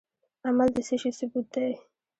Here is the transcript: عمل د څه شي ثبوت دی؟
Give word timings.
عمل 0.47 0.69
د 0.75 0.77
څه 0.87 0.95
شي 1.01 1.11
ثبوت 1.17 1.47
دی؟ 1.53 1.71